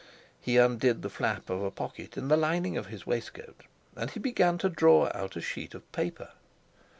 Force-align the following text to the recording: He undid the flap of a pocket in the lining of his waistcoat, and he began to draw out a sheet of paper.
He 0.39 0.57
undid 0.57 1.03
the 1.03 1.11
flap 1.11 1.47
of 1.47 1.61
a 1.61 1.69
pocket 1.69 2.17
in 2.17 2.27
the 2.27 2.35
lining 2.35 2.75
of 2.75 2.87
his 2.87 3.05
waistcoat, 3.05 3.61
and 3.95 4.09
he 4.09 4.19
began 4.19 4.57
to 4.57 4.67
draw 4.67 5.11
out 5.13 5.35
a 5.35 5.41
sheet 5.41 5.75
of 5.75 5.91
paper. 5.91 6.29